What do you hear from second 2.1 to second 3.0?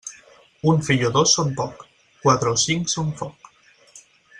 quatre o cinc